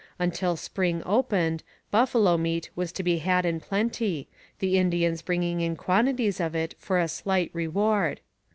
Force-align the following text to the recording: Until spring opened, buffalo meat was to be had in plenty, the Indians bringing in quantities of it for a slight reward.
Until 0.17 0.55
spring 0.55 1.03
opened, 1.05 1.61
buffalo 1.91 2.35
meat 2.35 2.71
was 2.75 2.91
to 2.93 3.03
be 3.03 3.19
had 3.19 3.45
in 3.45 3.59
plenty, 3.59 4.27
the 4.57 4.75
Indians 4.79 5.21
bringing 5.21 5.61
in 5.61 5.75
quantities 5.75 6.39
of 6.39 6.55
it 6.55 6.73
for 6.79 6.97
a 6.99 7.07
slight 7.07 7.51
reward. 7.53 8.19